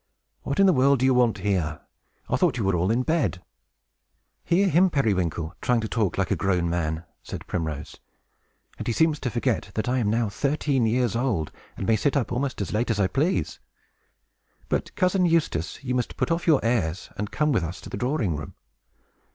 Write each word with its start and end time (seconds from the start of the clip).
"What 0.41 0.59
in 0.59 0.65
the 0.65 0.73
world 0.73 0.97
do 0.97 1.05
you 1.05 1.13
want 1.13 1.37
here? 1.37 1.79
I 2.27 2.35
thought 2.35 2.57
you 2.57 2.63
were 2.63 2.75
all 2.75 2.89
in 2.89 3.03
bed!" 3.03 3.39
"Hear 4.43 4.67
him, 4.67 4.89
Periwinkle, 4.89 5.53
trying 5.61 5.79
to 5.81 5.87
talk 5.87 6.17
like 6.17 6.31
a 6.31 6.35
grown 6.35 6.67
man!" 6.71 7.03
said 7.21 7.45
Primrose. 7.45 7.97
"And 8.79 8.87
he 8.87 8.93
seems 8.93 9.19
to 9.19 9.29
forget 9.29 9.69
that 9.75 9.87
I 9.87 9.99
am 9.99 10.09
now 10.09 10.27
thirteen 10.27 10.87
years 10.87 11.15
old, 11.15 11.51
and 11.77 11.85
may 11.85 11.97
sit 11.97 12.17
up 12.17 12.31
almost 12.31 12.61
as 12.61 12.73
late 12.73 12.89
as 12.89 12.99
I 12.99 13.05
please. 13.05 13.59
But, 14.69 14.89
Cousin 14.95 15.27
Eustace, 15.27 15.83
you 15.83 15.93
must 15.93 16.17
put 16.17 16.31
off 16.31 16.47
your 16.47 16.65
airs, 16.65 17.11
and 17.15 17.29
come 17.29 17.51
with 17.51 17.63
us 17.63 17.79
to 17.81 17.89
the 17.91 17.95
drawing 17.97 18.35
room. 18.35 18.55